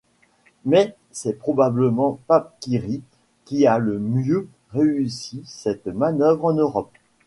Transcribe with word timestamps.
Mais 0.65 0.95
c'est 1.11 1.37
probablement 1.37 2.19
Paquirri 2.25 3.03
qui 3.45 3.67
a 3.67 3.77
le 3.77 3.99
mieux 3.99 4.49
réussi 4.71 5.43
cette 5.45 5.85
manœuvre 5.85 6.45
en 6.45 6.53
Europe. 6.53 6.91